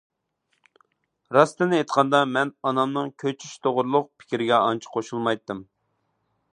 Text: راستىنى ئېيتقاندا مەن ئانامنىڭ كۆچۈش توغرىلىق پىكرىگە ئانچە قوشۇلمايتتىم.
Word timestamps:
راستىنى 1.37 1.77
ئېيتقاندا 1.79 2.23
مەن 2.37 2.53
ئانامنىڭ 2.69 3.13
كۆچۈش 3.25 3.53
توغرىلىق 3.67 4.11
پىكرىگە 4.23 4.63
ئانچە 4.69 4.95
قوشۇلمايتتىم. 4.97 5.63